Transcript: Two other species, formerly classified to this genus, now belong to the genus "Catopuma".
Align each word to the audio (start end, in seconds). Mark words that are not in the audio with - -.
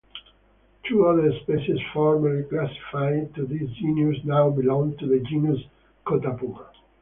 Two 0.89 1.05
other 1.05 1.31
species, 1.43 1.77
formerly 1.93 2.41
classified 2.45 3.35
to 3.35 3.45
this 3.45 3.69
genus, 3.77 4.17
now 4.23 4.49
belong 4.49 4.97
to 4.97 5.05
the 5.05 5.19
genus 5.19 5.59
"Catopuma". 6.07 6.65